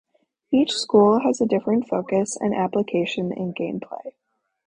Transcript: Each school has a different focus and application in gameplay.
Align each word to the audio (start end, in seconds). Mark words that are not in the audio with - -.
Each 0.51 0.71
school 0.71 1.19
has 1.19 1.41
a 1.41 1.45
different 1.45 1.87
focus 1.87 2.35
and 2.35 2.55
application 2.55 3.31
in 3.31 3.53
gameplay. 3.53 4.13